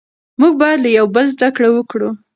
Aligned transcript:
موږ 0.39 0.53
بايد 0.61 0.79
له 0.83 0.89
يوه 0.97 1.09
بل 1.15 1.25
زده 1.35 1.49
کړه 1.55 1.69
وکړو. 1.75 2.09